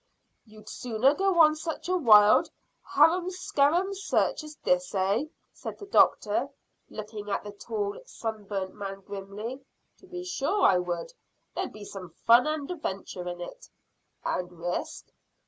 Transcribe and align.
"You'd 0.45 0.67
sooner 0.67 1.13
go 1.13 1.39
on 1.39 1.53
such 1.55 1.87
a 1.87 1.95
wild, 1.95 2.49
harum 2.81 3.29
scarum 3.29 3.93
search 3.93 4.43
as 4.43 4.55
this, 4.63 4.95
eh?" 4.95 5.25
said 5.53 5.77
the 5.77 5.85
doctor, 5.85 6.49
looking 6.89 7.29
at 7.29 7.43
the 7.43 7.51
tall, 7.51 7.99
sun 8.07 8.45
burnt 8.45 8.73
man 8.73 9.01
grimly. 9.01 9.63
"To 9.99 10.07
be 10.07 10.23
sure 10.25 10.63
I 10.63 10.79
would. 10.79 11.13
There'd 11.55 11.71
be 11.71 11.85
some 11.85 12.09
fun 12.25 12.47
and 12.47 12.71
adventure 12.71 13.27
in 13.27 13.41
it." 13.41 13.69
"And 14.25 14.51
risk." 14.51 15.05